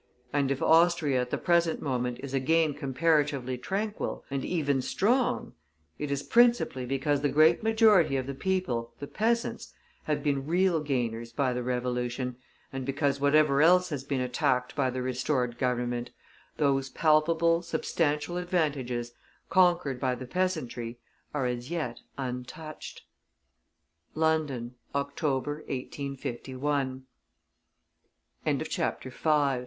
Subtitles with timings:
[0.33, 5.53] And if Austria at the present moment is again comparatively tranquil, and even strong,
[5.99, 9.75] it is principally because the great majority of the people, the peasants,
[10.05, 12.37] have been real gainers by the Revolution,
[12.73, 16.09] and because whatever else has been attacked by the restored Government,
[16.57, 19.13] those palpable, substantial advantages,
[19.51, 20.97] conquered by the peasantry,
[21.31, 23.03] are as yet untouched.
[24.15, 26.55] LONDON, October, 1851.
[26.55, 27.01] VI.
[28.43, 28.81] THE BERLIN INSURRECTION.
[28.81, 29.59] NOVEMBER 28, 185